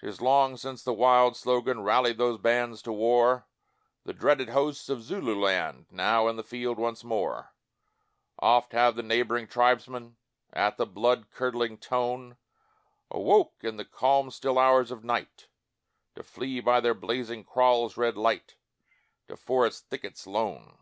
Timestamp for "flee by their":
16.24-16.92